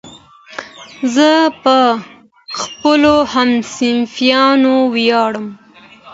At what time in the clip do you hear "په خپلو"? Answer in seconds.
1.63-3.15